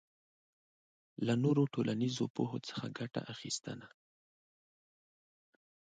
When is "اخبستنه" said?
3.33-3.87